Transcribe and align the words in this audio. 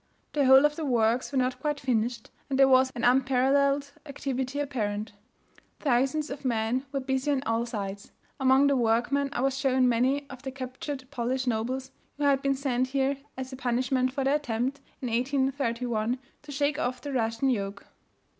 The 0.33 0.47
whole 0.47 0.65
of 0.65 0.75
the 0.77 0.83
works 0.83 1.31
were 1.31 1.37
not 1.37 1.59
quite 1.59 1.79
finished, 1.79 2.31
and 2.49 2.57
there 2.57 2.67
was 2.67 2.91
an 2.95 3.03
unparalleled 3.03 3.91
activity 4.07 4.57
apparent. 4.59 5.11
Thousands 5.79 6.31
of 6.31 6.43
men 6.43 6.87
were 6.91 6.99
busy 6.99 7.29
on 7.29 7.43
all 7.43 7.67
sides. 7.67 8.11
Among 8.39 8.65
the 8.65 8.75
workmen 8.75 9.29
I 9.31 9.41
was 9.41 9.55
shown 9.59 9.87
many 9.87 10.27
of 10.27 10.41
the 10.41 10.49
captured 10.51 11.07
Polish 11.11 11.45
nobles 11.45 11.91
who 12.17 12.23
had 12.23 12.41
been 12.41 12.55
sent 12.55 12.87
here 12.87 13.17
as 13.37 13.53
a 13.53 13.55
punishment 13.55 14.11
for 14.11 14.23
their 14.23 14.37
attempt, 14.37 14.81
in 15.03 15.07
1831, 15.09 16.17
to 16.41 16.51
shake 16.51 16.79
of 16.79 16.99
the 17.01 17.13
Russian 17.13 17.51
yoke. 17.51 17.85